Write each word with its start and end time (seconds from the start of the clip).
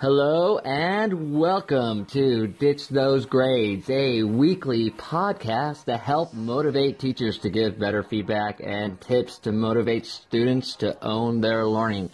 Hello 0.00 0.56
and 0.56 1.38
welcome 1.38 2.06
to 2.06 2.46
Ditch 2.46 2.88
Those 2.88 3.26
Grades, 3.26 3.90
a 3.90 4.22
weekly 4.22 4.92
podcast 4.92 5.84
to 5.84 5.98
help 5.98 6.32
motivate 6.32 6.98
teachers 6.98 7.36
to 7.40 7.50
give 7.50 7.78
better 7.78 8.02
feedback 8.02 8.62
and 8.64 8.98
tips 8.98 9.36
to 9.40 9.52
motivate 9.52 10.06
students 10.06 10.74
to 10.76 10.96
own 11.04 11.42
their 11.42 11.66
learning. 11.66 12.08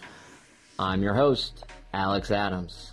I'm 0.77 1.01
your 1.01 1.13
host, 1.13 1.63
Alex 1.93 2.29
Adams. 2.29 2.91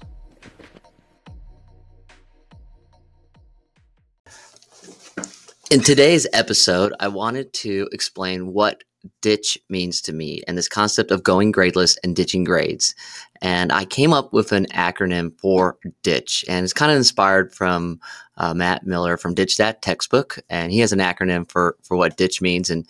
In 5.72 5.80
today's 5.80 6.28
episode, 6.32 6.92
I 7.00 7.08
wanted 7.08 7.52
to 7.54 7.88
explain 7.90 8.52
what 8.52 8.84
ditch 9.20 9.58
means 9.68 10.00
to 10.02 10.12
me 10.12 10.42
and 10.46 10.56
this 10.56 10.68
concept 10.68 11.10
of 11.10 11.22
going 11.22 11.52
gradeless 11.52 11.96
and 12.02 12.16
ditching 12.16 12.44
grades. 12.44 12.94
And 13.42 13.72
I 13.72 13.84
came 13.84 14.12
up 14.12 14.32
with 14.32 14.52
an 14.52 14.66
acronym 14.66 15.38
for 15.38 15.76
ditch, 16.02 16.44
and 16.48 16.64
it's 16.64 16.72
kind 16.72 16.90
of 16.90 16.96
inspired 16.96 17.52
from 17.54 18.00
uh, 18.36 18.54
Matt 18.54 18.86
Miller 18.86 19.16
from 19.16 19.34
Ditch 19.34 19.56
That 19.58 19.82
textbook, 19.82 20.38
and 20.48 20.72
he 20.72 20.78
has 20.80 20.92
an 20.92 20.98
acronym 20.98 21.50
for 21.50 21.76
for 21.82 21.96
what 21.96 22.16
ditch 22.16 22.40
means. 22.40 22.70
And 22.70 22.86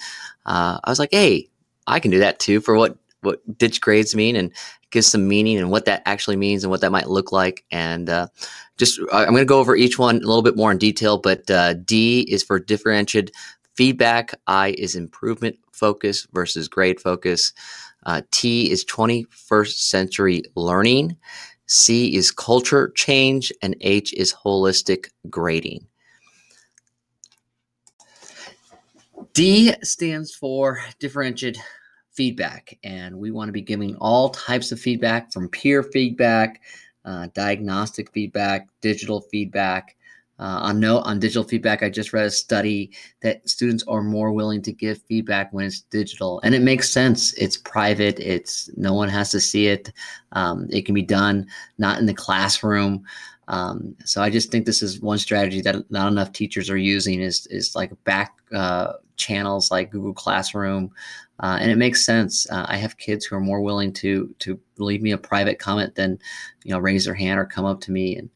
uh, 0.46 0.78
I 0.84 0.90
was 0.90 0.98
like, 0.98 1.10
hey, 1.12 1.48
I 1.86 2.00
can 2.00 2.10
do 2.10 2.20
that 2.20 2.38
too 2.38 2.60
for 2.60 2.76
what 2.76 2.96
what 3.20 3.40
ditch 3.58 3.80
grades 3.80 4.14
mean 4.14 4.36
and 4.36 4.52
give 4.90 5.04
some 5.04 5.26
meaning 5.26 5.58
and 5.58 5.70
what 5.70 5.86
that 5.86 6.02
actually 6.06 6.36
means 6.36 6.62
and 6.62 6.70
what 6.70 6.80
that 6.82 6.92
might 6.92 7.08
look 7.08 7.32
like. 7.32 7.64
And 7.70 8.08
uh, 8.08 8.28
just 8.76 9.00
I'm 9.12 9.30
going 9.30 9.38
to 9.38 9.44
go 9.44 9.58
over 9.58 9.74
each 9.74 9.98
one 9.98 10.16
a 10.16 10.26
little 10.26 10.42
bit 10.42 10.56
more 10.56 10.70
in 10.70 10.78
detail. 10.78 11.18
But 11.18 11.50
uh, 11.50 11.74
D 11.74 12.20
is 12.28 12.42
for 12.42 12.60
differentiated 12.60 13.32
feedback. 13.74 14.34
I 14.46 14.74
is 14.78 14.94
improvement 14.94 15.58
focus 15.72 16.26
versus 16.32 16.68
grade 16.68 17.00
focus. 17.00 17.52
Uh, 18.06 18.22
T 18.30 18.70
is 18.70 18.84
21st 18.84 19.78
century 19.78 20.42
learning. 20.54 21.16
C 21.66 22.14
is 22.16 22.30
culture 22.30 22.90
change. 22.94 23.52
And 23.62 23.76
H 23.80 24.12
is 24.14 24.32
holistic 24.32 25.10
grading. 25.30 25.86
D 29.32 29.74
stands 29.82 30.34
for 30.34 30.80
differentiated 31.00 31.60
feedback. 32.12 32.78
And 32.84 33.18
we 33.18 33.30
want 33.30 33.48
to 33.48 33.52
be 33.52 33.62
giving 33.62 33.96
all 33.96 34.30
types 34.30 34.70
of 34.70 34.80
feedback 34.80 35.32
from 35.32 35.48
peer 35.48 35.82
feedback, 35.82 36.62
uh, 37.04 37.28
diagnostic 37.34 38.12
feedback, 38.12 38.68
digital 38.80 39.20
feedback, 39.20 39.96
uh, 40.38 40.60
on 40.62 40.80
note 40.80 41.00
on 41.00 41.20
digital 41.20 41.44
feedback, 41.44 41.82
I 41.82 41.90
just 41.90 42.12
read 42.12 42.26
a 42.26 42.30
study 42.30 42.90
that 43.22 43.48
students 43.48 43.84
are 43.86 44.02
more 44.02 44.32
willing 44.32 44.62
to 44.62 44.72
give 44.72 45.00
feedback 45.02 45.52
when 45.52 45.66
it's 45.66 45.82
digital, 45.82 46.40
and 46.42 46.54
it 46.54 46.62
makes 46.62 46.90
sense. 46.90 47.32
It's 47.34 47.56
private. 47.56 48.18
It's 48.18 48.68
no 48.76 48.94
one 48.94 49.08
has 49.08 49.30
to 49.30 49.40
see 49.40 49.68
it. 49.68 49.92
Um, 50.32 50.66
it 50.70 50.86
can 50.86 50.94
be 50.94 51.02
done 51.02 51.46
not 51.78 51.98
in 52.00 52.06
the 52.06 52.14
classroom. 52.14 53.04
Um, 53.48 53.94
so 54.04 54.22
I 54.22 54.30
just 54.30 54.50
think 54.50 54.64
this 54.64 54.82
is 54.82 55.00
one 55.00 55.18
strategy 55.18 55.60
that 55.60 55.88
not 55.90 56.10
enough 56.10 56.32
teachers 56.32 56.70
are 56.70 56.76
using 56.76 57.20
is 57.20 57.46
is 57.48 57.76
like 57.76 57.92
back 58.04 58.34
uh, 58.52 58.94
channels 59.16 59.70
like 59.70 59.90
Google 59.90 60.14
Classroom, 60.14 60.90
uh, 61.40 61.58
and 61.60 61.70
it 61.70 61.76
makes 61.76 62.04
sense. 62.04 62.50
Uh, 62.50 62.64
I 62.68 62.76
have 62.76 62.98
kids 62.98 63.24
who 63.24 63.36
are 63.36 63.40
more 63.40 63.60
willing 63.60 63.92
to 63.94 64.34
to 64.40 64.58
leave 64.78 65.02
me 65.02 65.12
a 65.12 65.18
private 65.18 65.58
comment 65.58 65.94
than 65.94 66.18
you 66.64 66.72
know 66.72 66.78
raise 66.78 67.04
their 67.04 67.14
hand 67.14 67.38
or 67.38 67.44
come 67.44 67.64
up 67.64 67.80
to 67.82 67.92
me 67.92 68.16
and 68.16 68.30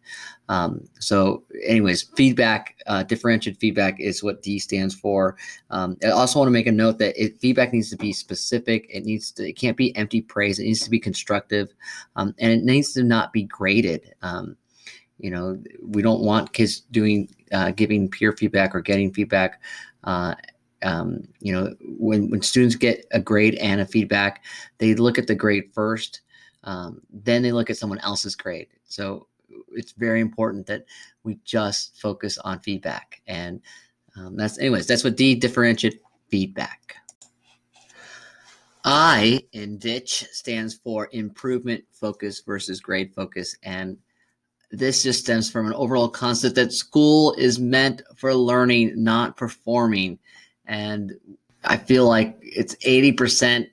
um, 0.48 0.88
so, 0.98 1.44
anyways, 1.64 2.04
feedback, 2.16 2.76
uh, 2.86 3.02
differentiated 3.02 3.60
feedback 3.60 4.00
is 4.00 4.22
what 4.22 4.42
D 4.42 4.58
stands 4.58 4.94
for. 4.94 5.36
Um, 5.70 5.96
I 6.02 6.08
also 6.08 6.38
want 6.38 6.48
to 6.48 6.52
make 6.52 6.66
a 6.66 6.72
note 6.72 6.98
that 6.98 7.22
it, 7.22 7.38
feedback 7.38 7.72
needs 7.72 7.90
to 7.90 7.96
be 7.96 8.12
specific. 8.12 8.86
It 8.88 9.04
needs 9.04 9.30
to, 9.32 9.48
it 9.48 9.58
can't 9.58 9.76
be 9.76 9.94
empty 9.96 10.22
praise. 10.22 10.58
It 10.58 10.64
needs 10.64 10.80
to 10.80 10.90
be 10.90 10.98
constructive, 10.98 11.74
um, 12.16 12.34
and 12.38 12.52
it 12.52 12.64
needs 12.64 12.92
to 12.94 13.02
not 13.02 13.32
be 13.32 13.44
graded. 13.44 14.14
Um, 14.22 14.56
you 15.18 15.30
know, 15.30 15.60
we 15.82 16.00
don't 16.00 16.22
want 16.22 16.52
kids 16.52 16.80
doing 16.80 17.28
uh, 17.52 17.72
giving 17.72 18.08
peer 18.08 18.32
feedback 18.32 18.74
or 18.74 18.80
getting 18.80 19.12
feedback. 19.12 19.60
Uh, 20.04 20.34
um, 20.82 21.26
you 21.40 21.52
know, 21.52 21.74
when 21.80 22.30
when 22.30 22.40
students 22.40 22.76
get 22.76 23.04
a 23.10 23.20
grade 23.20 23.56
and 23.56 23.80
a 23.80 23.86
feedback, 23.86 24.44
they 24.78 24.94
look 24.94 25.18
at 25.18 25.26
the 25.26 25.34
grade 25.34 25.70
first. 25.74 26.22
Um, 26.64 27.02
then 27.10 27.42
they 27.42 27.52
look 27.52 27.68
at 27.68 27.76
someone 27.76 27.98
else's 28.00 28.34
grade. 28.34 28.68
So 28.84 29.26
it's 29.72 29.92
very 29.92 30.20
important 30.20 30.66
that 30.66 30.84
we 31.24 31.38
just 31.44 32.00
focus 32.00 32.38
on 32.38 32.60
feedback. 32.60 33.20
And 33.26 33.60
um, 34.16 34.36
that's, 34.36 34.58
anyways, 34.58 34.86
that's 34.86 35.04
what 35.04 35.16
D 35.16 35.34
differentiate 35.34 36.00
feedback. 36.28 36.96
I 38.84 39.42
in 39.52 39.78
DITCH 39.78 40.28
stands 40.32 40.74
for 40.74 41.08
improvement 41.12 41.84
focus 41.92 42.40
versus 42.40 42.80
grade 42.80 43.14
focus. 43.14 43.56
And 43.62 43.98
this 44.70 45.02
just 45.02 45.20
stems 45.20 45.50
from 45.50 45.66
an 45.66 45.74
overall 45.74 46.08
concept 46.08 46.54
that 46.56 46.72
school 46.72 47.34
is 47.34 47.58
meant 47.58 48.02
for 48.16 48.34
learning, 48.34 48.92
not 49.02 49.36
performing. 49.36 50.18
And 50.66 51.14
I 51.64 51.76
feel 51.76 52.06
like 52.06 52.38
it's 52.40 52.76
80% 52.76 53.68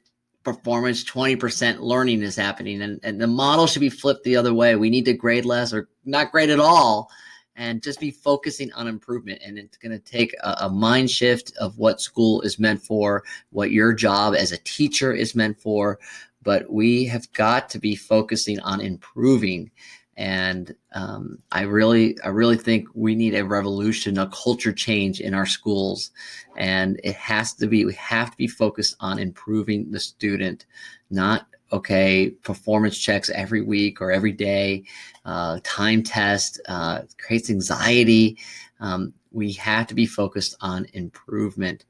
performance, 0.46 1.04
20% 1.04 1.80
learning 1.82 2.22
is 2.22 2.36
happening. 2.36 2.82
And, 2.82 3.00
and 3.04 3.20
the 3.20 3.28
model 3.28 3.68
should 3.68 3.82
be 3.82 3.90
flipped 3.90 4.24
the 4.24 4.38
other 4.38 4.54
way. 4.54 4.76
We 4.76 4.90
need 4.90 5.06
to 5.06 5.14
grade 5.14 5.44
less 5.44 5.74
or 5.74 5.90
not 6.06 6.32
grade 6.32 6.52
at 6.52 6.60
all 6.60 7.10
and 7.58 7.82
just 7.82 8.00
be 8.00 8.12
focusing 8.12 8.72
on 8.74 8.88
improvement. 8.88 9.42
And 9.44 9.58
it's 9.58 9.78
going 9.78 9.92
to 9.92 10.00
take 10.00 10.34
a, 10.44 10.56
a, 10.62 10.70
mind 10.70 11.10
shift 11.10 11.54
of 11.58 11.78
what 11.78 12.02
school 12.02 12.42
is 12.42 12.60
meant 12.60 12.82
for, 12.82 13.24
what 13.50 13.72
your 13.72 13.94
job 13.94 14.36
as 14.36 14.52
a 14.52 14.58
teacher 14.58 15.14
is 15.14 15.36
meant 15.36 15.60
for. 15.60 16.00
But 16.44 16.72
we 16.72 17.06
have 17.06 17.32
got 17.34 17.70
to 17.72 17.80
be 17.80 17.96
focusing 17.96 18.60
on 18.60 18.82
improving 18.82 19.72
and 20.18 20.74
um, 20.94 21.40
I 21.52 21.64
really, 21.64 22.18
I 22.22 22.30
really 22.30 22.58
think 22.58 22.88
we 22.94 23.16
need 23.16 23.36
a 23.36 23.44
revolution, 23.44 24.18
a 24.18 24.30
culture 24.30 24.72
change 24.72 25.20
in 25.20 25.34
our 25.34 25.46
schools, 25.46 26.12
and 26.56 27.00
it 27.04 27.16
has 27.16 27.54
to 27.56 27.68
be. 27.68 27.84
We 27.84 27.94
have 27.96 28.32
to 28.32 28.38
be 28.38 28.48
focused 28.48 28.96
on 29.02 29.20
improving 29.20 29.92
the 29.92 30.00
student, 30.00 30.66
not 31.10 31.48
okay 31.74 32.30
performance 32.30 32.98
checks 32.98 33.30
every 33.32 33.62
week 33.62 34.00
or 34.00 34.12
every 34.12 34.32
day, 34.32 34.84
uh, 35.26 35.60
time 35.64 36.02
test 36.02 36.62
uh, 36.70 37.02
creates 37.18 37.50
anxiety. 37.50 38.38
Um, 38.80 39.14
we 39.32 39.52
have 39.54 39.88
to 39.88 39.96
be 39.96 40.06
focused 40.06 40.56
on 40.62 40.88
improvement. 40.94 41.84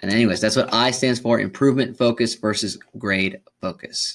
And 0.00 0.12
anyways, 0.12 0.40
that's 0.40 0.56
what 0.56 0.72
I 0.72 0.92
stands 0.92 1.18
for: 1.18 1.40
improvement 1.40 1.98
focus 1.98 2.36
versus 2.36 2.78
grade 2.96 3.40
focus. 3.60 4.14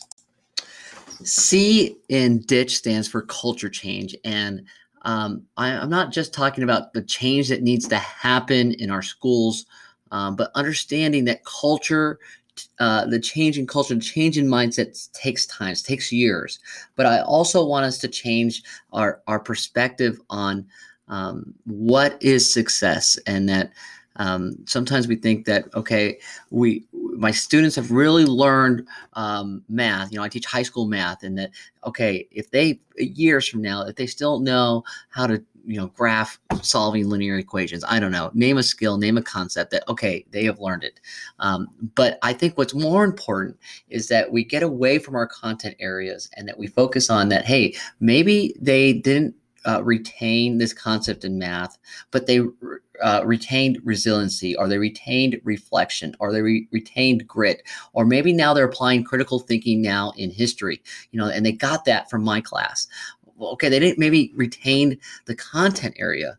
C 1.23 1.97
in 2.09 2.39
ditch 2.39 2.77
stands 2.77 3.07
for 3.07 3.21
culture 3.23 3.69
change. 3.69 4.15
And 4.23 4.65
um, 5.03 5.43
I, 5.57 5.69
am 5.69 5.89
not 5.89 6.11
just 6.11 6.33
talking 6.33 6.63
about 6.63 6.93
the 6.93 7.01
change 7.01 7.49
that 7.49 7.63
needs 7.63 7.87
to 7.87 7.97
happen 7.97 8.73
in 8.73 8.91
our 8.91 9.01
schools, 9.01 9.65
um, 10.11 10.35
but 10.35 10.51
understanding 10.55 11.25
that 11.25 11.43
culture, 11.43 12.19
uh, 12.79 13.05
the 13.05 13.19
change 13.19 13.57
in 13.57 13.65
culture, 13.65 13.95
the 13.95 14.01
change 14.01 14.37
in 14.37 14.47
mindset 14.47 15.11
takes 15.13 15.45
time, 15.47 15.73
takes 15.75 16.11
years. 16.11 16.59
But 16.95 17.05
I 17.05 17.21
also 17.21 17.65
want 17.65 17.85
us 17.85 17.97
to 17.99 18.07
change 18.07 18.63
our, 18.93 19.21
our 19.27 19.39
perspective 19.39 20.19
on 20.29 20.67
um, 21.07 21.53
what 21.65 22.21
is 22.21 22.51
success 22.51 23.17
and 23.25 23.49
that 23.49 23.71
um, 24.17 24.55
sometimes 24.65 25.07
we 25.07 25.15
think 25.15 25.45
that 25.45 25.73
okay, 25.73 26.19
we 26.49 26.83
my 26.93 27.31
students 27.31 27.75
have 27.75 27.91
really 27.91 28.25
learned 28.25 28.87
um, 29.13 29.63
math. 29.69 30.11
You 30.11 30.17
know, 30.17 30.23
I 30.23 30.29
teach 30.29 30.45
high 30.45 30.63
school 30.63 30.87
math, 30.87 31.23
and 31.23 31.37
that 31.37 31.51
okay, 31.85 32.27
if 32.31 32.51
they 32.51 32.79
years 32.97 33.47
from 33.47 33.61
now, 33.61 33.83
if 33.83 33.95
they 33.95 34.07
still 34.07 34.39
know 34.39 34.83
how 35.09 35.27
to 35.27 35.43
you 35.65 35.77
know 35.77 35.87
graph 35.87 36.39
solving 36.63 37.07
linear 37.07 37.37
equations 37.37 37.83
i 37.87 37.99
don't 37.99 38.11
know 38.11 38.31
name 38.33 38.57
a 38.57 38.63
skill 38.63 38.97
name 38.97 39.15
a 39.15 39.21
concept 39.21 39.69
that 39.69 39.87
okay 39.87 40.25
they 40.31 40.43
have 40.43 40.59
learned 40.59 40.83
it 40.83 40.99
um, 41.37 41.67
but 41.93 42.17
i 42.23 42.33
think 42.33 42.57
what's 42.57 42.73
more 42.73 43.03
important 43.03 43.55
is 43.89 44.07
that 44.07 44.31
we 44.31 44.43
get 44.43 44.63
away 44.63 44.97
from 44.97 45.15
our 45.15 45.27
content 45.27 45.75
areas 45.79 46.29
and 46.35 46.47
that 46.47 46.57
we 46.57 46.65
focus 46.65 47.11
on 47.11 47.29
that 47.29 47.45
hey 47.45 47.75
maybe 47.99 48.55
they 48.59 48.91
didn't 48.91 49.35
uh, 49.65 49.83
retain 49.83 50.57
this 50.57 50.73
concept 50.73 51.23
in 51.23 51.37
math, 51.37 51.77
but 52.09 52.25
they 52.25 52.41
uh, 53.01 53.23
retained 53.25 53.79
resiliency, 53.83 54.55
or 54.55 54.67
they 54.67 54.77
retained 54.77 55.39
reflection, 55.43 56.15
or 56.19 56.31
they 56.31 56.41
re- 56.41 56.67
retained 56.71 57.27
grit, 57.27 57.63
or 57.93 58.05
maybe 58.05 58.33
now 58.33 58.53
they're 58.53 58.65
applying 58.65 59.03
critical 59.03 59.39
thinking 59.39 59.81
now 59.81 60.13
in 60.17 60.29
history, 60.29 60.81
you 61.11 61.19
know, 61.19 61.27
and 61.27 61.45
they 61.45 61.51
got 61.51 61.85
that 61.85 62.09
from 62.09 62.23
my 62.23 62.41
class. 62.41 62.87
Well, 63.35 63.51
okay, 63.51 63.69
they 63.69 63.79
didn't 63.79 63.99
maybe 63.99 64.31
retain 64.35 64.99
the 65.25 65.35
content 65.35 65.95
area, 65.97 66.37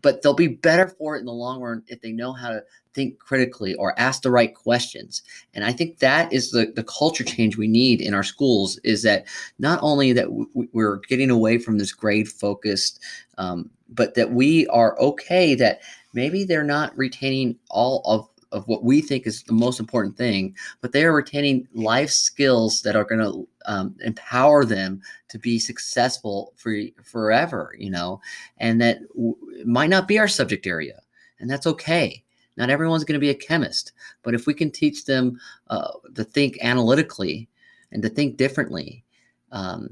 but 0.00 0.22
they'll 0.22 0.34
be 0.34 0.48
better 0.48 0.88
for 0.88 1.16
it 1.16 1.20
in 1.20 1.26
the 1.26 1.32
long 1.32 1.60
run 1.60 1.82
if 1.86 2.00
they 2.00 2.12
know 2.12 2.32
how 2.32 2.50
to 2.50 2.62
think 2.94 3.18
critically 3.18 3.74
or 3.76 3.98
ask 3.98 4.22
the 4.22 4.30
right 4.30 4.54
questions. 4.54 5.22
And 5.54 5.64
i 5.64 5.72
think 5.72 5.98
that 5.98 6.32
is 6.32 6.50
the, 6.50 6.72
the 6.74 6.84
culture 6.84 7.24
change 7.24 7.56
we 7.56 7.68
need 7.68 8.00
in 8.00 8.14
our 8.14 8.22
schools 8.22 8.78
is 8.84 9.02
that 9.02 9.24
not 9.58 9.78
only 9.82 10.12
that 10.12 10.28
we're 10.72 11.00
getting 11.08 11.30
away 11.30 11.58
from 11.58 11.78
this 11.78 11.92
grade 11.92 12.28
focused 12.28 13.00
um, 13.38 13.70
but 13.94 14.14
that 14.14 14.32
we 14.32 14.66
are 14.68 14.98
okay 14.98 15.54
that 15.54 15.80
maybe 16.12 16.44
they're 16.44 16.64
not 16.64 16.96
retaining 16.96 17.56
all 17.70 18.02
of 18.04 18.28
of 18.52 18.68
what 18.68 18.84
we 18.84 19.00
think 19.00 19.26
is 19.26 19.42
the 19.44 19.52
most 19.52 19.80
important 19.80 20.16
thing, 20.16 20.54
but 20.82 20.92
they 20.92 21.04
are 21.04 21.14
retaining 21.14 21.66
life 21.72 22.10
skills 22.10 22.82
that 22.82 22.94
are 22.94 23.04
going 23.04 23.20
to 23.20 23.48
um, 23.64 23.96
empower 24.00 24.64
them 24.64 25.00
to 25.28 25.38
be 25.38 25.58
successful 25.58 26.52
for 26.56 26.76
forever, 27.02 27.74
you 27.78 27.90
know, 27.90 28.20
and 28.58 28.80
that 28.80 28.98
w- 29.14 29.36
might 29.64 29.88
not 29.88 30.06
be 30.06 30.18
our 30.18 30.28
subject 30.28 30.66
area, 30.66 31.00
and 31.40 31.50
that's 31.50 31.66
okay. 31.66 32.22
Not 32.56 32.68
everyone's 32.68 33.04
going 33.04 33.18
to 33.18 33.20
be 33.20 33.30
a 33.30 33.34
chemist, 33.34 33.92
but 34.22 34.34
if 34.34 34.46
we 34.46 34.52
can 34.52 34.70
teach 34.70 35.06
them 35.06 35.40
uh, 35.68 35.92
to 36.14 36.22
think 36.22 36.58
analytically 36.60 37.48
and 37.90 38.02
to 38.02 38.10
think 38.10 38.36
differently, 38.36 39.04
um, 39.52 39.88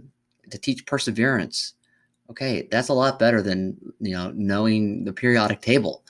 to 0.51 0.59
teach 0.59 0.85
perseverance, 0.85 1.75
okay, 2.31 2.69
that's 2.71 2.89
a 2.89 2.95
lot 2.95 3.19
better 3.19 3.43
than 3.43 3.77
you 4.01 4.13
know 4.13 4.33
knowing 4.35 5.05
the 5.05 5.13
periodic 5.13 5.61
table. 5.61 6.05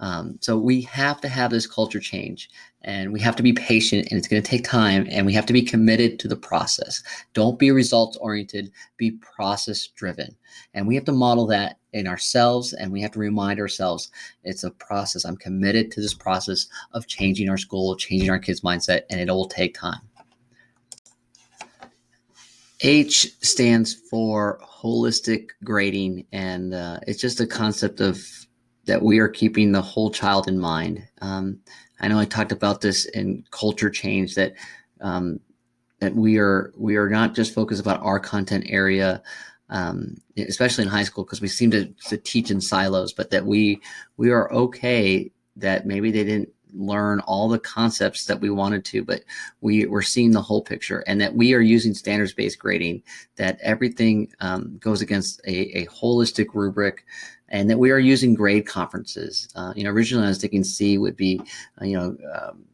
Um, 0.00 0.38
so 0.40 0.58
we 0.58 0.82
have 0.82 1.20
to 1.20 1.28
have 1.28 1.50
this 1.50 1.68
culture 1.68 2.00
change 2.00 2.50
and 2.82 3.12
we 3.12 3.20
have 3.20 3.36
to 3.36 3.42
be 3.44 3.52
patient 3.52 4.08
and 4.10 4.18
it's 4.18 4.26
going 4.26 4.42
to 4.42 4.48
take 4.48 4.64
time 4.64 5.06
and 5.08 5.24
we 5.24 5.32
have 5.32 5.46
to 5.46 5.52
be 5.52 5.62
committed 5.62 6.18
to 6.18 6.28
the 6.28 6.36
process. 6.36 7.02
Don't 7.32 7.60
be 7.60 7.70
results 7.70 8.16
oriented, 8.16 8.72
be 8.96 9.12
process 9.12 9.86
driven. 9.86 10.34
And 10.74 10.88
we 10.88 10.96
have 10.96 11.04
to 11.04 11.12
model 11.12 11.46
that 11.46 11.78
in 11.92 12.08
ourselves 12.08 12.72
and 12.72 12.90
we 12.90 13.00
have 13.02 13.12
to 13.12 13.20
remind 13.20 13.60
ourselves 13.60 14.10
it's 14.42 14.64
a 14.64 14.72
process. 14.72 15.24
I'm 15.24 15.36
committed 15.36 15.92
to 15.92 16.00
this 16.00 16.12
process 16.12 16.66
of 16.92 17.06
changing 17.06 17.48
our 17.48 17.56
school, 17.56 17.96
changing 17.96 18.30
our 18.30 18.40
kids' 18.40 18.62
mindset, 18.62 19.02
and 19.10 19.20
it 19.20 19.32
will 19.32 19.48
take 19.48 19.74
time. 19.74 20.00
H 22.80 23.32
stands 23.40 23.94
for 23.94 24.58
holistic 24.84 25.48
grading, 25.64 26.26
and 26.30 26.74
uh, 26.74 27.00
it's 27.06 27.20
just 27.20 27.40
a 27.40 27.46
concept 27.46 28.00
of 28.00 28.20
that 28.84 29.02
we 29.02 29.18
are 29.18 29.28
keeping 29.28 29.72
the 29.72 29.80
whole 29.80 30.10
child 30.10 30.46
in 30.46 30.58
mind. 30.58 31.02
Um, 31.22 31.60
I 32.00 32.08
know 32.08 32.18
I 32.18 32.26
talked 32.26 32.52
about 32.52 32.82
this 32.82 33.06
in 33.06 33.44
culture 33.50 33.88
change 33.88 34.34
that 34.34 34.52
um, 35.00 35.40
that 36.00 36.14
we 36.14 36.38
are 36.38 36.72
we 36.76 36.96
are 36.96 37.08
not 37.08 37.34
just 37.34 37.54
focused 37.54 37.80
about 37.80 38.02
our 38.02 38.20
content 38.20 38.66
area, 38.68 39.22
um, 39.70 40.18
especially 40.36 40.84
in 40.84 40.90
high 40.90 41.04
school, 41.04 41.24
because 41.24 41.40
we 41.40 41.48
seem 41.48 41.70
to, 41.70 41.86
to 42.08 42.18
teach 42.18 42.50
in 42.50 42.60
silos, 42.60 43.14
but 43.14 43.30
that 43.30 43.46
we 43.46 43.80
we 44.18 44.30
are 44.30 44.52
okay 44.52 45.30
that 45.56 45.86
maybe 45.86 46.10
they 46.10 46.24
didn't 46.24 46.50
learn 46.74 47.20
all 47.20 47.48
the 47.48 47.58
concepts 47.58 48.26
that 48.26 48.40
we 48.40 48.50
wanted 48.50 48.84
to, 48.86 49.04
but 49.04 49.22
we 49.60 49.86
we're 49.86 50.02
seeing 50.02 50.32
the 50.32 50.42
whole 50.42 50.62
picture, 50.62 51.04
and 51.06 51.20
that 51.20 51.34
we 51.34 51.54
are 51.54 51.60
using 51.60 51.94
standards 51.94 52.32
based 52.32 52.58
grading. 52.58 53.02
That 53.36 53.58
everything 53.62 54.32
um, 54.40 54.76
goes 54.78 55.00
against 55.00 55.40
a, 55.46 55.78
a 55.78 55.86
holistic 55.86 56.54
rubric 56.54 57.04
and 57.48 57.70
that 57.70 57.78
we 57.78 57.90
are 57.90 57.98
using 57.98 58.34
grade 58.34 58.66
conferences. 58.66 59.48
Uh, 59.54 59.72
you 59.76 59.84
know, 59.84 59.90
originally 59.90 60.26
I 60.26 60.28
was 60.28 60.38
thinking 60.38 60.64
C 60.64 60.98
would 60.98 61.16
be, 61.16 61.40
uh, 61.80 61.84
you 61.84 61.96
know, 61.96 62.16
um, 62.34 62.64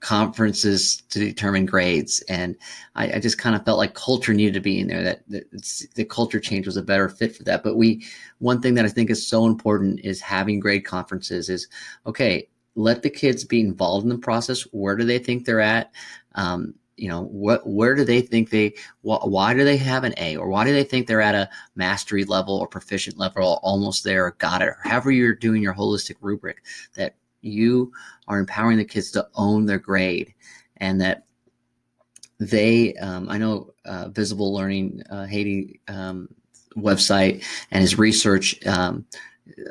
conferences 0.00 1.02
to 1.10 1.18
determine 1.18 1.66
grades, 1.66 2.20
and 2.28 2.56
I, 2.94 3.14
I 3.14 3.18
just 3.18 3.38
kind 3.38 3.56
of 3.56 3.64
felt 3.64 3.78
like 3.78 3.94
culture 3.94 4.34
needed 4.34 4.54
to 4.54 4.60
be 4.60 4.80
in 4.80 4.88
there. 4.88 5.02
That, 5.02 5.28
that 5.28 5.88
the 5.94 6.04
culture 6.04 6.40
change 6.40 6.66
was 6.66 6.76
a 6.76 6.82
better 6.82 7.08
fit 7.08 7.36
for 7.36 7.44
that. 7.44 7.62
But 7.62 7.76
we, 7.76 8.04
one 8.38 8.60
thing 8.60 8.74
that 8.74 8.84
I 8.84 8.88
think 8.88 9.10
is 9.10 9.26
so 9.26 9.46
important 9.46 10.00
is 10.00 10.20
having 10.20 10.60
grade 10.60 10.84
conferences. 10.84 11.48
Is 11.48 11.68
okay. 12.06 12.48
Let 12.76 13.02
the 13.02 13.10
kids 13.10 13.44
be 13.44 13.60
involved 13.60 14.02
in 14.04 14.10
the 14.10 14.18
process. 14.18 14.62
Where 14.72 14.96
do 14.96 15.04
they 15.04 15.18
think 15.18 15.44
they're 15.44 15.60
at? 15.60 15.92
Um, 16.34 16.74
you 16.96 17.08
know 17.08 17.22
what 17.24 17.66
where 17.66 17.94
do 17.94 18.04
they 18.04 18.20
think 18.20 18.50
they 18.50 18.68
wh- 19.02 19.26
why 19.26 19.52
do 19.52 19.64
they 19.64 19.76
have 19.76 20.04
an 20.04 20.14
a 20.16 20.36
or 20.36 20.48
why 20.48 20.64
do 20.64 20.72
they 20.72 20.84
think 20.84 21.06
they're 21.06 21.20
at 21.20 21.34
a 21.34 21.50
mastery 21.74 22.24
level 22.24 22.56
or 22.56 22.68
proficient 22.68 23.18
level 23.18 23.44
or 23.44 23.56
almost 23.62 24.04
there 24.04 24.26
or 24.26 24.32
got 24.32 24.62
it 24.62 24.68
or 24.68 24.78
however 24.84 25.10
you're 25.10 25.34
doing 25.34 25.62
your 25.62 25.74
holistic 25.74 26.14
rubric 26.20 26.62
that 26.94 27.16
you 27.44 27.92
are 28.28 28.38
empowering 28.38 28.78
the 28.78 28.84
kids 28.84 29.10
to 29.10 29.26
own 29.34 29.66
their 29.66 29.78
grade 29.78 30.34
and 30.78 31.00
that 31.00 31.24
they 32.40 32.94
um, 32.94 33.28
i 33.28 33.38
know 33.38 33.70
uh, 33.84 34.08
visible 34.08 34.52
learning 34.52 35.02
uh, 35.10 35.24
Hattie 35.24 35.80
um, 35.88 36.28
website 36.76 37.44
and 37.70 37.82
his 37.82 37.98
research 37.98 38.64
um, 38.66 39.04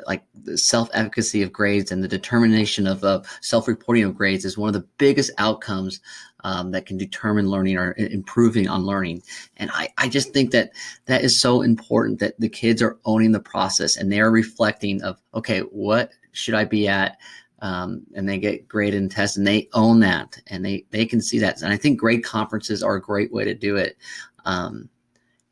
like 0.06 0.22
the 0.44 0.56
self-efficacy 0.56 1.42
of 1.42 1.52
grades 1.52 1.90
and 1.90 2.02
the 2.02 2.08
determination 2.08 2.86
of 2.86 3.02
uh, 3.02 3.20
self-reporting 3.40 4.04
of 4.04 4.16
grades 4.16 4.44
is 4.44 4.56
one 4.56 4.68
of 4.68 4.74
the 4.74 4.88
biggest 4.98 5.32
outcomes 5.38 6.00
um, 6.44 6.70
that 6.70 6.86
can 6.86 6.96
determine 6.96 7.50
learning 7.50 7.76
or 7.76 7.94
improving 7.96 8.68
on 8.68 8.84
learning. 8.84 9.22
And 9.56 9.70
I, 9.72 9.88
I 9.98 10.08
just 10.08 10.32
think 10.32 10.50
that 10.52 10.72
that 11.06 11.24
is 11.24 11.38
so 11.38 11.62
important 11.62 12.20
that 12.20 12.38
the 12.38 12.48
kids 12.48 12.82
are 12.82 12.98
owning 13.04 13.32
the 13.32 13.40
process 13.40 13.96
and 13.96 14.12
they're 14.12 14.30
reflecting 14.30 15.02
of, 15.02 15.20
okay, 15.34 15.60
what 15.60 16.10
should 16.32 16.54
I 16.54 16.64
be 16.64 16.86
at? 16.86 17.16
Um, 17.60 18.02
and 18.14 18.28
they 18.28 18.38
get 18.38 18.68
graded 18.68 19.00
and 19.00 19.10
tested 19.10 19.40
and 19.40 19.46
they 19.46 19.68
own 19.72 20.00
that 20.00 20.38
and 20.48 20.64
they, 20.64 20.84
they 20.90 21.06
can 21.06 21.22
see 21.22 21.38
that. 21.38 21.62
And 21.62 21.72
I 21.72 21.76
think 21.76 21.98
grade 21.98 22.24
conferences 22.24 22.82
are 22.82 22.96
a 22.96 23.00
great 23.00 23.32
way 23.32 23.44
to 23.44 23.54
do 23.54 23.76
it. 23.76 23.96
Um, 24.44 24.90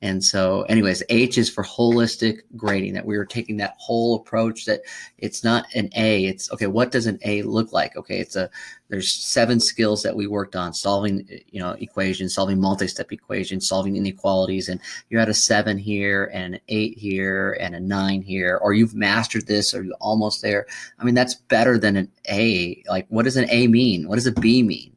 and 0.02 0.22
so, 0.24 0.62
anyways, 0.62 1.04
H 1.10 1.38
is 1.38 1.48
for 1.48 1.62
holistic 1.62 2.40
grading, 2.56 2.94
that 2.94 3.06
we 3.06 3.16
are 3.16 3.24
taking 3.24 3.56
that 3.58 3.76
whole 3.78 4.16
approach 4.16 4.64
that 4.64 4.80
it's 5.18 5.44
not 5.44 5.66
an 5.76 5.90
A. 5.94 6.26
It's 6.26 6.50
okay, 6.52 6.66
what 6.66 6.90
does 6.90 7.06
an 7.06 7.20
A 7.22 7.42
look 7.42 7.72
like? 7.72 7.96
Okay, 7.96 8.18
it's 8.18 8.34
a 8.34 8.50
there's 8.88 9.10
seven 9.10 9.60
skills 9.60 10.02
that 10.02 10.16
we 10.16 10.26
worked 10.26 10.56
on 10.56 10.74
solving, 10.74 11.26
you 11.50 11.60
know, 11.60 11.70
equations, 11.78 12.34
solving 12.34 12.60
multi-step 12.60 13.12
equations, 13.12 13.68
solving 13.68 13.96
inequalities, 13.96 14.68
and 14.68 14.80
you're 15.08 15.20
at 15.20 15.28
a 15.28 15.34
seven 15.34 15.78
here 15.78 16.30
and 16.34 16.56
an 16.56 16.60
eight 16.68 16.98
here 16.98 17.56
and 17.60 17.74
a 17.74 17.80
nine 17.80 18.22
here, 18.22 18.58
or 18.60 18.74
you've 18.74 18.96
mastered 18.96 19.46
this 19.46 19.72
or 19.72 19.84
you're 19.84 19.94
almost 20.00 20.42
there. 20.42 20.66
I 20.98 21.04
mean, 21.04 21.14
that's 21.14 21.36
better 21.36 21.78
than 21.78 21.96
an 21.96 22.10
A. 22.28 22.82
Like, 22.88 23.06
what 23.08 23.22
does 23.22 23.36
an 23.36 23.48
A 23.50 23.68
mean? 23.68 24.08
What 24.08 24.16
does 24.16 24.26
a 24.26 24.32
B 24.32 24.64
mean? 24.64 24.91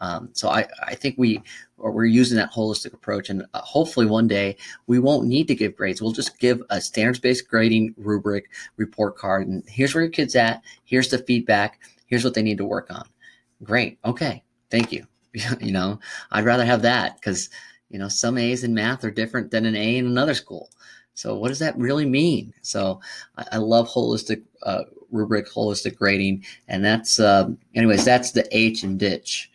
Um, 0.00 0.30
so 0.32 0.48
I, 0.48 0.66
I 0.82 0.94
think 0.94 1.16
we 1.16 1.42
we're 1.78 2.06
using 2.06 2.36
that 2.36 2.52
holistic 2.52 2.94
approach. 2.94 3.30
And 3.30 3.44
uh, 3.54 3.60
hopefully 3.60 4.06
one 4.06 4.28
day 4.28 4.56
we 4.86 4.98
won't 4.98 5.26
need 5.26 5.48
to 5.48 5.54
give 5.54 5.76
grades. 5.76 6.00
We'll 6.00 6.12
just 6.12 6.38
give 6.38 6.62
a 6.70 6.80
standards 6.80 7.18
based 7.18 7.48
grading 7.48 7.94
rubric 7.96 8.50
report 8.76 9.16
card. 9.16 9.46
And 9.46 9.62
here's 9.68 9.94
where 9.94 10.04
your 10.04 10.10
kid's 10.10 10.36
at. 10.36 10.62
Here's 10.84 11.08
the 11.08 11.18
feedback. 11.18 11.80
Here's 12.06 12.24
what 12.24 12.34
they 12.34 12.42
need 12.42 12.58
to 12.58 12.64
work 12.64 12.90
on. 12.90 13.06
Great. 13.62 13.98
Okay. 14.04 14.42
Thank 14.70 14.92
you. 14.92 15.06
you 15.60 15.72
know, 15.72 16.00
I'd 16.30 16.44
rather 16.44 16.64
have 16.64 16.82
that 16.82 17.16
because, 17.16 17.50
you 17.90 17.98
know, 17.98 18.08
some 18.08 18.38
A's 18.38 18.64
in 18.64 18.74
math 18.74 19.04
are 19.04 19.10
different 19.10 19.50
than 19.50 19.66
an 19.66 19.76
A 19.76 19.98
in 19.98 20.06
another 20.06 20.34
school. 20.34 20.70
So 21.14 21.34
what 21.34 21.48
does 21.48 21.58
that 21.60 21.76
really 21.78 22.06
mean? 22.06 22.52
So 22.62 23.00
I, 23.36 23.44
I 23.52 23.56
love 23.58 23.88
holistic 23.88 24.42
uh, 24.62 24.84
rubric, 25.10 25.48
holistic 25.48 25.96
grading. 25.96 26.44
And 26.68 26.84
that's, 26.84 27.20
uh, 27.20 27.50
anyways, 27.74 28.04
that's 28.04 28.32
the 28.32 28.46
H 28.56 28.82
and 28.82 28.98
ditch. 28.98 29.50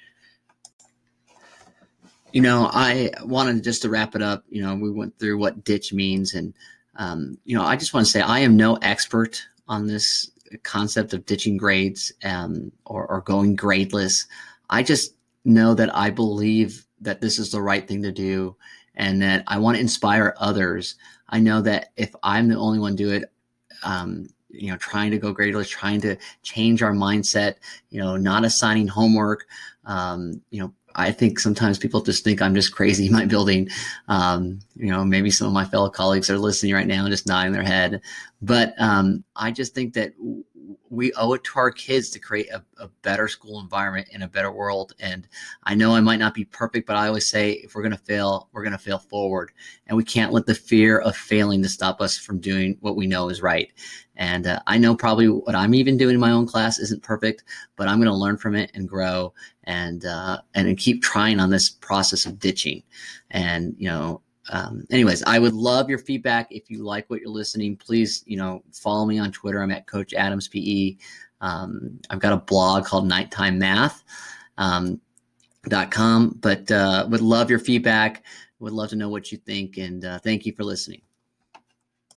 You 2.33 2.41
know, 2.41 2.69
I 2.71 3.11
wanted 3.23 3.63
just 3.63 3.81
to 3.81 3.89
wrap 3.89 4.15
it 4.15 4.21
up. 4.21 4.43
You 4.49 4.61
know, 4.61 4.75
we 4.75 4.89
went 4.89 5.17
through 5.19 5.37
what 5.37 5.63
ditch 5.63 5.91
means, 5.93 6.33
and 6.33 6.53
um, 6.95 7.37
you 7.43 7.55
know, 7.55 7.63
I 7.63 7.75
just 7.75 7.93
want 7.93 8.05
to 8.05 8.11
say 8.11 8.21
I 8.21 8.39
am 8.39 8.55
no 8.55 8.75
expert 8.75 9.45
on 9.67 9.87
this 9.87 10.31
concept 10.63 11.13
of 11.13 11.25
ditching 11.25 11.57
grades 11.57 12.11
um, 12.23 12.71
or, 12.85 13.05
or 13.07 13.21
going 13.21 13.55
gradeless. 13.55 14.25
I 14.69 14.83
just 14.83 15.15
know 15.45 15.73
that 15.73 15.95
I 15.95 16.09
believe 16.09 16.85
that 17.01 17.21
this 17.21 17.39
is 17.39 17.51
the 17.51 17.61
right 17.61 17.87
thing 17.87 18.03
to 18.03 18.11
do, 18.11 18.55
and 18.95 19.21
that 19.21 19.43
I 19.47 19.57
want 19.57 19.75
to 19.75 19.81
inspire 19.81 20.35
others. 20.37 20.95
I 21.29 21.39
know 21.39 21.61
that 21.61 21.91
if 21.97 22.13
I'm 22.23 22.49
the 22.49 22.57
only 22.57 22.79
one 22.79 22.95
do 22.95 23.11
it, 23.11 23.31
um, 23.83 24.27
you 24.49 24.69
know, 24.69 24.77
trying 24.77 25.11
to 25.11 25.17
go 25.17 25.33
gradeless, 25.33 25.69
trying 25.69 26.01
to 26.01 26.17
change 26.43 26.83
our 26.83 26.91
mindset, 26.93 27.55
you 27.89 28.01
know, 28.01 28.17
not 28.17 28.43
assigning 28.43 28.87
homework, 28.87 29.47
um, 29.85 30.41
you 30.49 30.61
know, 30.61 30.73
I 30.95 31.11
think 31.11 31.39
sometimes 31.39 31.77
people 31.77 32.01
just 32.01 32.23
think 32.23 32.41
I'm 32.41 32.55
just 32.55 32.73
crazy 32.73 33.07
in 33.07 33.13
my 33.13 33.25
building. 33.25 33.69
Um, 34.07 34.59
you 34.75 34.87
know, 34.91 35.03
maybe 35.03 35.31
some 35.31 35.47
of 35.47 35.53
my 35.53 35.65
fellow 35.65 35.89
colleagues 35.89 36.29
are 36.29 36.37
listening 36.37 36.73
right 36.73 36.87
now 36.87 37.03
and 37.03 37.11
just 37.11 37.27
nodding 37.27 37.53
their 37.53 37.63
head. 37.63 38.01
But 38.41 38.73
um, 38.79 39.23
I 39.35 39.51
just 39.51 39.73
think 39.75 39.93
that 39.93 40.13
we 40.89 41.13
owe 41.13 41.33
it 41.33 41.43
to 41.43 41.59
our 41.59 41.71
kids 41.71 42.09
to 42.09 42.19
create 42.19 42.49
a, 42.49 42.63
a, 42.77 42.87
better 43.01 43.27
school 43.27 43.59
environment 43.59 44.07
in 44.11 44.21
a 44.21 44.27
better 44.27 44.51
world. 44.51 44.93
And 44.99 45.27
I 45.63 45.75
know 45.75 45.93
I 45.93 46.01
might 46.01 46.19
not 46.19 46.33
be 46.33 46.45
perfect, 46.45 46.87
but 46.87 46.95
I 46.95 47.07
always 47.07 47.27
say 47.27 47.53
if 47.53 47.75
we're 47.75 47.81
going 47.81 47.91
to 47.91 47.97
fail, 47.97 48.49
we're 48.51 48.63
going 48.63 48.71
to 48.71 48.77
fail 48.77 48.99
forward. 48.99 49.51
And 49.87 49.97
we 49.97 50.03
can't 50.03 50.33
let 50.33 50.45
the 50.45 50.55
fear 50.55 50.99
of 50.99 51.15
failing 51.15 51.61
to 51.63 51.69
stop 51.69 52.01
us 52.01 52.17
from 52.17 52.39
doing 52.39 52.77
what 52.81 52.95
we 52.95 53.07
know 53.07 53.29
is 53.29 53.41
right. 53.41 53.71
And 54.15 54.47
uh, 54.47 54.59
I 54.67 54.77
know 54.77 54.95
probably 54.95 55.27
what 55.27 55.55
I'm 55.55 55.73
even 55.73 55.97
doing 55.97 56.15
in 56.15 56.21
my 56.21 56.31
own 56.31 56.45
class 56.45 56.79
isn't 56.79 57.03
perfect, 57.03 57.43
but 57.75 57.87
I'm 57.87 57.97
going 57.97 58.07
to 58.07 58.13
learn 58.13 58.37
from 58.37 58.55
it 58.55 58.71
and 58.73 58.87
grow 58.87 59.33
and 59.63 60.05
uh, 60.05 60.41
and 60.53 60.77
keep 60.77 61.01
trying 61.01 61.39
on 61.39 61.49
this 61.49 61.69
process 61.69 62.25
of 62.25 62.39
ditching. 62.39 62.83
And 63.31 63.75
you 63.77 63.89
know, 63.89 64.21
um, 64.49 64.85
anyways, 64.89 65.23
I 65.23 65.39
would 65.39 65.53
love 65.53 65.89
your 65.89 65.99
feedback. 65.99 66.47
If 66.51 66.69
you 66.69 66.83
like 66.83 67.09
what 67.09 67.21
you're 67.21 67.29
listening, 67.29 67.77
please, 67.77 68.23
you 68.25 68.37
know, 68.37 68.63
follow 68.71 69.05
me 69.05 69.19
on 69.19 69.31
Twitter. 69.31 69.61
I'm 69.61 69.71
at 69.71 69.87
Coach 69.87 70.13
Adams 70.13 70.47
PE. 70.47 70.97
Um, 71.41 71.99
I've 72.09 72.19
got 72.19 72.33
a 72.33 72.37
blog 72.37 72.85
called 72.85 73.07
Nighttime 73.07 73.59
Math. 73.59 74.03
Um, 74.57 74.99
dot 75.69 75.91
com, 75.91 76.39
but 76.41 76.71
uh, 76.71 77.05
would 77.11 77.21
love 77.21 77.47
your 77.47 77.59
feedback. 77.59 78.25
Would 78.59 78.73
love 78.73 78.89
to 78.89 78.95
know 78.95 79.09
what 79.09 79.31
you 79.31 79.37
think, 79.37 79.77
and 79.77 80.03
uh, 80.03 80.17
thank 80.17 80.43
you 80.43 80.53
for 80.53 80.63
listening. 80.63 81.01